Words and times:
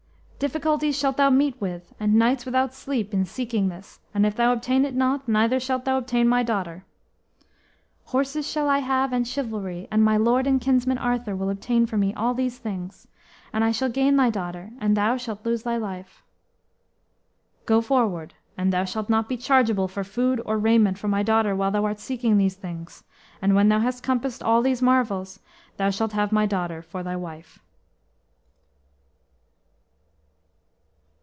Difficulties 0.49 0.97
shalt 0.97 1.17
thou 1.17 1.29
meet 1.29 1.61
with, 1.61 1.93
and 1.99 2.15
nights 2.15 2.45
without 2.47 2.73
sleep, 2.73 3.13
in 3.13 3.25
seeking 3.25 3.69
this, 3.69 3.99
and 4.11 4.25
if 4.25 4.35
thou 4.35 4.51
obtain 4.53 4.85
it 4.85 4.95
not, 4.95 5.27
neither 5.27 5.59
shalt 5.59 5.85
thou 5.85 5.99
obtain 5.99 6.27
my 6.27 6.41
daughter." 6.41 6.83
"Horses 8.05 8.49
shall 8.49 8.67
I 8.67 8.79
have, 8.79 9.13
and 9.13 9.27
chivalry; 9.27 9.87
and 9.91 10.03
my 10.03 10.17
lord 10.17 10.47
and 10.47 10.59
kinsman, 10.59 10.97
Arthur, 10.97 11.35
will 11.35 11.51
obtain 11.51 11.85
for 11.85 11.95
me 11.95 12.11
all 12.15 12.33
these 12.33 12.57
things. 12.57 13.07
And 13.53 13.63
I 13.63 13.69
shall 13.71 13.87
gain 13.87 14.15
thy 14.15 14.31
daughter, 14.31 14.71
and 14.79 14.97
thou 14.97 15.15
shalt 15.15 15.45
lose 15.45 15.61
thy 15.61 15.77
life." 15.77 16.23
"Go 17.67 17.79
forward. 17.79 18.33
And 18.57 18.73
thou 18.73 18.83
shalt 18.83 19.11
not 19.11 19.29
be 19.29 19.37
chargeable 19.37 19.87
for 19.89 20.03
food 20.03 20.41
or 20.43 20.57
raiment 20.57 20.97
for 20.97 21.07
my 21.07 21.21
daughter 21.21 21.55
while 21.55 21.69
thou 21.69 21.85
art 21.85 21.99
seeking 21.99 22.39
these 22.39 22.55
things; 22.55 23.03
and 23.43 23.53
when 23.53 23.69
thou 23.69 23.77
hast 23.79 24.01
compassed 24.01 24.41
all 24.41 24.63
these 24.63 24.81
marvels, 24.81 25.39
thou 25.77 25.91
shalt 25.91 26.13
have 26.13 26.31
my 26.31 26.47
daughter 26.47 26.81
for 26.81 27.03
thy 27.03 27.15
wife." 27.15 27.59